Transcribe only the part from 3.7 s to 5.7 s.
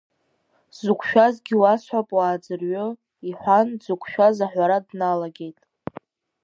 дзықәшәаз аҳәара дналагеит.